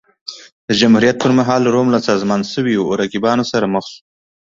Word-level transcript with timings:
د 0.67 0.69
جمهوریت 0.79 1.15
پرمهال 1.23 1.63
روم 1.73 1.87
له 1.95 1.99
سازمان 2.09 2.41
شویو 2.51 2.83
رقیبانو 3.01 3.43
سره 3.51 3.65
مخ 3.73 3.85
شو 3.93 3.99